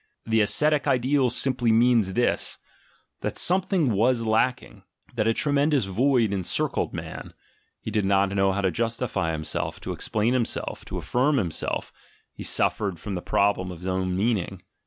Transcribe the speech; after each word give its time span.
The 0.25 0.41
ascetic 0.41 0.87
ideal 0.87 1.29
simply 1.29 1.71
means 1.71 2.13
this: 2.13 2.57
that 3.19 3.37
something 3.37 3.91
was 3.91 4.23
lacking, 4.23 4.81
that 5.13 5.27
a 5.27 5.31
tremend 5.31 5.75
ous 5.75 5.85
void 5.85 6.33
encircled 6.33 6.91
man— 6.91 7.35
he 7.83 7.91
did 7.91 8.03
not 8.03 8.29
know 8.29 8.51
how 8.51 8.61
to 8.61 8.71
justify 8.71 9.31
himself, 9.31 9.79
to 9.81 9.93
explain 9.93 10.33
himself, 10.33 10.85
to 10.85 10.97
affirm 10.97 11.37
himself, 11.37 11.93
he 12.33 12.41
suffered 12.41 12.99
from 12.99 13.13
the 13.13 13.21
problem 13.21 13.69
of 13.71 13.77
his 13.77 13.87
own 13.87 14.17
meaning. 14.17 14.63